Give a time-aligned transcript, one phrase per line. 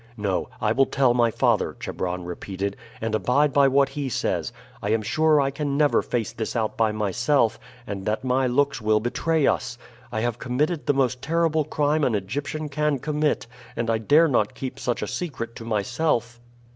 [0.17, 4.51] "No; I will tell my father," Chebron repeated, "and abide by what he says.
[4.81, 8.81] I am sure I can never face this out by myself, and that my looks
[8.81, 9.77] will betray us.
[10.11, 13.45] I have committed the most terrible crime an Egyptian can commit,
[13.75, 16.39] and I dare not keep such a secret to myself."